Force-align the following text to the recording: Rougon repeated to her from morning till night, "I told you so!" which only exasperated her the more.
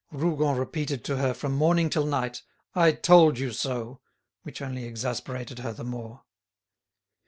Rougon 0.11 0.57
repeated 0.57 1.03
to 1.03 1.17
her 1.17 1.31
from 1.31 1.51
morning 1.53 1.87
till 1.87 2.07
night, 2.07 2.41
"I 2.73 2.91
told 2.91 3.37
you 3.37 3.51
so!" 3.51 4.01
which 4.41 4.59
only 4.59 4.85
exasperated 4.85 5.59
her 5.59 5.73
the 5.73 5.83
more. 5.83 6.23